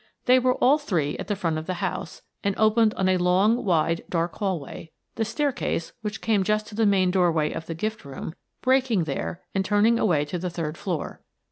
[0.25, 3.63] They were all three at the front of the house, and opened on a long,
[3.63, 8.03] wide, dark hallway, the staircase, which came just to the main doorway of the gift
[8.03, 8.33] room,
[8.63, 11.21] breaking there and turning away to the third floor.